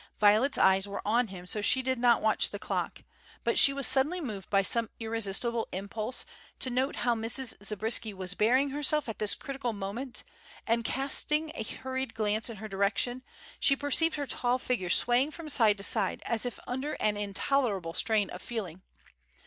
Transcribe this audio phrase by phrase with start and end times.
[0.19, 3.03] Violet's eyes were on him so she did not watch the clock,
[3.43, 6.25] but she was suddenly moved by some irresistible impulse
[6.57, 7.53] to note how Mrs.
[7.63, 10.23] Zabriskie was bearing herself at this critical moment,
[10.65, 13.21] and casting a hurried glance in her direction
[13.59, 17.93] she perceived her tall figure swaying from side to side, as if under an intolerable
[17.93, 18.81] strain of feeling.